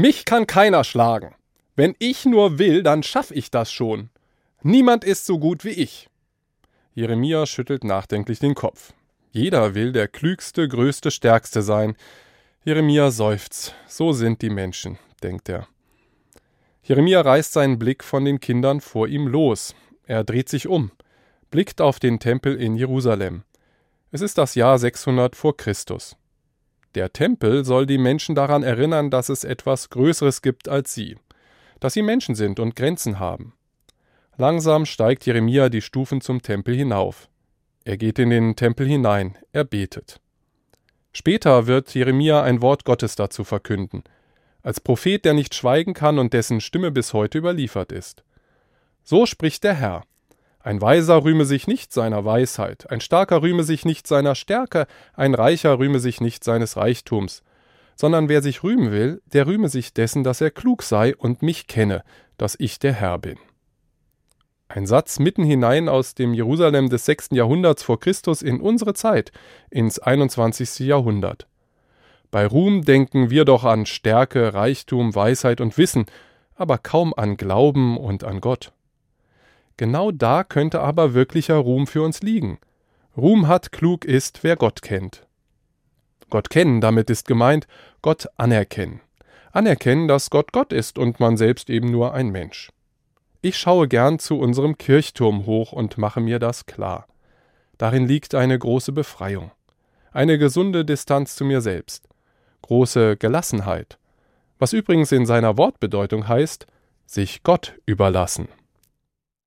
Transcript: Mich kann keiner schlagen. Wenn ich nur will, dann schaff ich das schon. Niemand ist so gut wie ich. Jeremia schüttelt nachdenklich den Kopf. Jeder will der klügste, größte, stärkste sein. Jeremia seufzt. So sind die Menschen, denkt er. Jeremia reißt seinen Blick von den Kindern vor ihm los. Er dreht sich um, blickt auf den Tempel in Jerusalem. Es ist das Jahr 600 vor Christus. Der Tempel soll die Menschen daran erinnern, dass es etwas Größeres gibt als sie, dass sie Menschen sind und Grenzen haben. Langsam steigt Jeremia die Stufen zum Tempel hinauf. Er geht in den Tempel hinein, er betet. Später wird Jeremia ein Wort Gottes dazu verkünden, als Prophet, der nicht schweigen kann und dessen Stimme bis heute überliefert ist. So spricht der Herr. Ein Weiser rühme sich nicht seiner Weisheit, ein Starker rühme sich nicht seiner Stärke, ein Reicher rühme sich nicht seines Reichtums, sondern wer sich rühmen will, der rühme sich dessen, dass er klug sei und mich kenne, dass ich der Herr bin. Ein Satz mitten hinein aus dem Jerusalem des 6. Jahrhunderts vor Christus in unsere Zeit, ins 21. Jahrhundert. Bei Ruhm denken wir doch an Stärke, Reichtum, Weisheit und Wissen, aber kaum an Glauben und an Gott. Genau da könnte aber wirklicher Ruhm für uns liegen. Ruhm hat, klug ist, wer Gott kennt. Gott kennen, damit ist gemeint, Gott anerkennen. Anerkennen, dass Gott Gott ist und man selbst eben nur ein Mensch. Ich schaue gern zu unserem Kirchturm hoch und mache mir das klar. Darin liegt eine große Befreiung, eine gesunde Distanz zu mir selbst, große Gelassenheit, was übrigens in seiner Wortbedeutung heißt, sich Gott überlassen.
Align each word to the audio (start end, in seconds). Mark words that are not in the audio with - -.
Mich 0.00 0.24
kann 0.24 0.46
keiner 0.46 0.84
schlagen. 0.84 1.34
Wenn 1.74 1.96
ich 1.98 2.24
nur 2.24 2.60
will, 2.60 2.84
dann 2.84 3.02
schaff 3.02 3.32
ich 3.32 3.50
das 3.50 3.72
schon. 3.72 4.10
Niemand 4.62 5.02
ist 5.02 5.26
so 5.26 5.40
gut 5.40 5.64
wie 5.64 5.70
ich. 5.70 6.08
Jeremia 6.94 7.46
schüttelt 7.46 7.82
nachdenklich 7.82 8.38
den 8.38 8.54
Kopf. 8.54 8.92
Jeder 9.32 9.74
will 9.74 9.90
der 9.90 10.06
klügste, 10.06 10.68
größte, 10.68 11.10
stärkste 11.10 11.62
sein. 11.62 11.96
Jeremia 12.64 13.10
seufzt. 13.10 13.74
So 13.88 14.12
sind 14.12 14.40
die 14.40 14.50
Menschen, 14.50 15.00
denkt 15.24 15.48
er. 15.48 15.66
Jeremia 16.84 17.20
reißt 17.20 17.52
seinen 17.52 17.80
Blick 17.80 18.04
von 18.04 18.24
den 18.24 18.38
Kindern 18.38 18.80
vor 18.80 19.08
ihm 19.08 19.26
los. 19.26 19.74
Er 20.06 20.22
dreht 20.22 20.48
sich 20.48 20.68
um, 20.68 20.92
blickt 21.50 21.80
auf 21.80 21.98
den 21.98 22.20
Tempel 22.20 22.54
in 22.54 22.76
Jerusalem. 22.76 23.42
Es 24.12 24.20
ist 24.20 24.38
das 24.38 24.54
Jahr 24.54 24.78
600 24.78 25.34
vor 25.34 25.56
Christus. 25.56 26.16
Der 26.94 27.12
Tempel 27.12 27.64
soll 27.64 27.86
die 27.86 27.98
Menschen 27.98 28.34
daran 28.34 28.62
erinnern, 28.62 29.10
dass 29.10 29.28
es 29.28 29.44
etwas 29.44 29.90
Größeres 29.90 30.42
gibt 30.42 30.68
als 30.68 30.94
sie, 30.94 31.16
dass 31.80 31.94
sie 31.94 32.02
Menschen 32.02 32.34
sind 32.34 32.60
und 32.60 32.76
Grenzen 32.76 33.18
haben. 33.18 33.54
Langsam 34.36 34.86
steigt 34.86 35.26
Jeremia 35.26 35.68
die 35.68 35.82
Stufen 35.82 36.20
zum 36.20 36.42
Tempel 36.42 36.74
hinauf. 36.74 37.28
Er 37.84 37.96
geht 37.96 38.18
in 38.18 38.30
den 38.30 38.54
Tempel 38.54 38.86
hinein, 38.86 39.36
er 39.52 39.64
betet. 39.64 40.20
Später 41.12 41.66
wird 41.66 41.94
Jeremia 41.94 42.42
ein 42.42 42.62
Wort 42.62 42.84
Gottes 42.84 43.16
dazu 43.16 43.44
verkünden, 43.44 44.04
als 44.62 44.80
Prophet, 44.80 45.24
der 45.24 45.34
nicht 45.34 45.54
schweigen 45.54 45.94
kann 45.94 46.18
und 46.18 46.32
dessen 46.32 46.60
Stimme 46.60 46.90
bis 46.90 47.12
heute 47.12 47.38
überliefert 47.38 47.92
ist. 47.92 48.22
So 49.02 49.26
spricht 49.26 49.64
der 49.64 49.74
Herr. 49.74 50.04
Ein 50.68 50.82
Weiser 50.82 51.24
rühme 51.24 51.46
sich 51.46 51.66
nicht 51.66 51.94
seiner 51.94 52.26
Weisheit, 52.26 52.90
ein 52.90 53.00
Starker 53.00 53.40
rühme 53.40 53.62
sich 53.62 53.86
nicht 53.86 54.06
seiner 54.06 54.34
Stärke, 54.34 54.86
ein 55.14 55.32
Reicher 55.32 55.78
rühme 55.78 55.98
sich 55.98 56.20
nicht 56.20 56.44
seines 56.44 56.76
Reichtums, 56.76 57.42
sondern 57.96 58.28
wer 58.28 58.42
sich 58.42 58.62
rühmen 58.62 58.92
will, 58.92 59.22
der 59.32 59.46
rühme 59.46 59.70
sich 59.70 59.94
dessen, 59.94 60.24
dass 60.24 60.42
er 60.42 60.50
klug 60.50 60.82
sei 60.82 61.16
und 61.16 61.40
mich 61.40 61.68
kenne, 61.68 62.04
dass 62.36 62.54
ich 62.58 62.78
der 62.78 62.92
Herr 62.92 63.18
bin. 63.18 63.38
Ein 64.68 64.86
Satz 64.86 65.18
mitten 65.20 65.42
hinein 65.42 65.88
aus 65.88 66.14
dem 66.14 66.34
Jerusalem 66.34 66.90
des 66.90 67.06
6. 67.06 67.28
Jahrhunderts 67.30 67.82
vor 67.82 67.98
Christus 67.98 68.42
in 68.42 68.60
unsere 68.60 68.92
Zeit, 68.92 69.32
ins 69.70 69.98
21. 69.98 70.80
Jahrhundert. 70.80 71.46
Bei 72.30 72.46
Ruhm 72.46 72.82
denken 72.82 73.30
wir 73.30 73.46
doch 73.46 73.64
an 73.64 73.86
Stärke, 73.86 74.52
Reichtum, 74.52 75.14
Weisheit 75.14 75.62
und 75.62 75.78
Wissen, 75.78 76.04
aber 76.56 76.76
kaum 76.76 77.14
an 77.14 77.38
Glauben 77.38 77.96
und 77.96 78.22
an 78.22 78.42
Gott. 78.42 78.72
Genau 79.78 80.10
da 80.10 80.44
könnte 80.44 80.80
aber 80.80 81.14
wirklicher 81.14 81.54
Ruhm 81.54 81.86
für 81.86 82.02
uns 82.02 82.20
liegen. 82.20 82.58
Ruhm 83.16 83.46
hat, 83.48 83.72
klug 83.72 84.04
ist, 84.04 84.42
wer 84.42 84.56
Gott 84.56 84.82
kennt. 84.82 85.26
Gott 86.30 86.50
kennen, 86.50 86.80
damit 86.80 87.08
ist 87.08 87.26
gemeint, 87.26 87.66
Gott 88.02 88.26
anerkennen. 88.36 89.00
Anerkennen, 89.52 90.08
dass 90.08 90.30
Gott 90.30 90.52
Gott 90.52 90.72
ist 90.72 90.98
und 90.98 91.20
man 91.20 91.36
selbst 91.36 91.70
eben 91.70 91.90
nur 91.90 92.12
ein 92.12 92.30
Mensch. 92.30 92.70
Ich 93.40 93.56
schaue 93.56 93.86
gern 93.86 94.18
zu 94.18 94.38
unserem 94.38 94.78
Kirchturm 94.78 95.46
hoch 95.46 95.72
und 95.72 95.96
mache 95.96 96.20
mir 96.20 96.40
das 96.40 96.66
klar. 96.66 97.06
Darin 97.78 98.06
liegt 98.06 98.34
eine 98.34 98.58
große 98.58 98.90
Befreiung, 98.90 99.52
eine 100.10 100.38
gesunde 100.38 100.84
Distanz 100.84 101.36
zu 101.36 101.44
mir 101.44 101.60
selbst, 101.60 102.08
große 102.62 103.16
Gelassenheit, 103.16 103.96
was 104.58 104.72
übrigens 104.72 105.12
in 105.12 105.24
seiner 105.24 105.56
Wortbedeutung 105.56 106.26
heißt, 106.26 106.66
sich 107.06 107.44
Gott 107.44 107.78
überlassen. 107.86 108.48